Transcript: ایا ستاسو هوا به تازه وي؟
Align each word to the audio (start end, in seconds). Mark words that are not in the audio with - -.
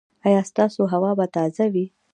ایا 0.27 0.41
ستاسو 0.49 0.81
هوا 0.93 1.11
به 1.17 1.25
تازه 1.35 1.65
وي؟ 1.73 1.85